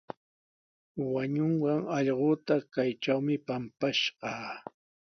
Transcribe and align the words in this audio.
Wañunqan 1.13 1.81
allquuta 1.97 2.55
kaytrawmi 2.73 3.35
pampashqaa. 3.47 4.51